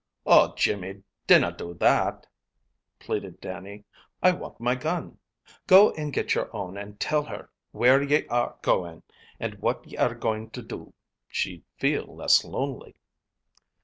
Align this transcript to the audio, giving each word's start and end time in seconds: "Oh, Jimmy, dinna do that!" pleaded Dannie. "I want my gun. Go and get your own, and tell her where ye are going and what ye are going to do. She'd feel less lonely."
"Oh, 0.25 0.55
Jimmy, 0.55 1.03
dinna 1.27 1.51
do 1.55 1.75
that!" 1.75 2.25
pleaded 2.97 3.39
Dannie. 3.39 3.83
"I 4.23 4.31
want 4.31 4.59
my 4.59 4.73
gun. 4.73 5.19
Go 5.67 5.91
and 5.91 6.11
get 6.11 6.33
your 6.33 6.49
own, 6.57 6.75
and 6.75 6.99
tell 6.99 7.21
her 7.25 7.51
where 7.71 8.01
ye 8.01 8.25
are 8.25 8.57
going 8.63 9.03
and 9.39 9.59
what 9.61 9.85
ye 9.85 9.97
are 9.97 10.15
going 10.15 10.49
to 10.49 10.63
do. 10.63 10.95
She'd 11.27 11.65
feel 11.77 12.15
less 12.15 12.43
lonely." 12.43 12.95